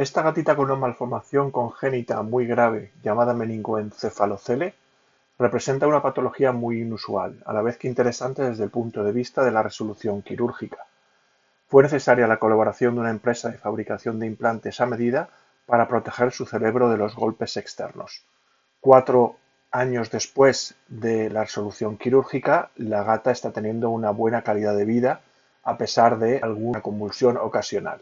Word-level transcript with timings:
Esta 0.00 0.22
gatita 0.22 0.56
con 0.56 0.64
una 0.64 0.80
malformación 0.80 1.50
congénita 1.50 2.22
muy 2.22 2.46
grave 2.46 2.90
llamada 3.02 3.34
meningoencefalocele 3.34 4.72
representa 5.38 5.86
una 5.86 6.00
patología 6.00 6.52
muy 6.52 6.80
inusual, 6.80 7.42
a 7.44 7.52
la 7.52 7.60
vez 7.60 7.76
que 7.76 7.86
interesante 7.86 8.40
desde 8.40 8.64
el 8.64 8.70
punto 8.70 9.04
de 9.04 9.12
vista 9.12 9.44
de 9.44 9.50
la 9.50 9.62
resolución 9.62 10.22
quirúrgica. 10.22 10.86
Fue 11.68 11.82
necesaria 11.82 12.26
la 12.26 12.38
colaboración 12.38 12.94
de 12.94 13.02
una 13.02 13.10
empresa 13.10 13.50
de 13.50 13.58
fabricación 13.58 14.18
de 14.18 14.26
implantes 14.26 14.80
a 14.80 14.86
medida 14.86 15.28
para 15.66 15.86
proteger 15.86 16.32
su 16.32 16.46
cerebro 16.46 16.88
de 16.88 16.96
los 16.96 17.14
golpes 17.14 17.58
externos. 17.58 18.24
Cuatro 18.80 19.36
años 19.70 20.10
después 20.10 20.76
de 20.88 21.28
la 21.28 21.42
resolución 21.42 21.98
quirúrgica, 21.98 22.70
la 22.76 23.02
gata 23.02 23.32
está 23.32 23.52
teniendo 23.52 23.90
una 23.90 24.12
buena 24.12 24.40
calidad 24.40 24.74
de 24.74 24.86
vida 24.86 25.20
a 25.62 25.76
pesar 25.76 26.18
de 26.18 26.38
alguna 26.38 26.80
convulsión 26.80 27.36
ocasional. 27.36 28.00